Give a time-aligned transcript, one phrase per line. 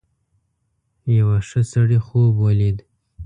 [1.17, 2.77] یو ښه سړي خوب ولید.